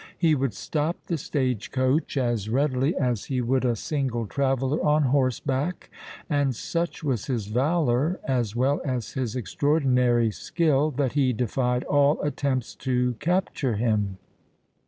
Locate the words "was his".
7.03-7.45